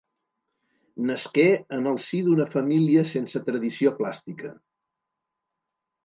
Nasqué 1.09 1.43
en 1.75 1.89
el 1.91 1.99
si 2.05 2.21
d'una 2.29 2.47
família 2.55 3.03
sense 3.09 3.41
tradició 3.49 3.91
plàstica. 3.99 4.55